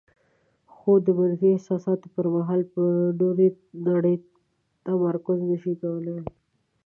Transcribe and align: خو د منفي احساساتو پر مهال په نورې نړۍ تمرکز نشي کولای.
خو 0.73 0.91
د 1.05 1.07
منفي 1.19 1.47
احساساتو 1.53 2.05
پر 2.15 2.25
مهال 2.35 2.61
په 2.73 2.81
نورې 3.21 3.47
نړۍ 3.89 4.15
تمرکز 4.85 5.39
نشي 5.49 5.73
کولای. 5.81 6.23